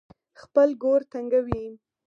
[0.41, 1.65] خپل ګور تنګوي.